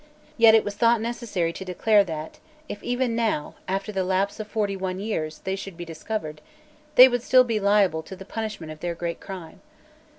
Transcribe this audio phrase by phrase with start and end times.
[0.35, 4.47] Yet it was thought necessary to declare that, if even now, after the lapse of
[4.47, 6.41] forty one years, they should be discovered,
[6.95, 9.61] they would still be liable to the punishment of their great crime.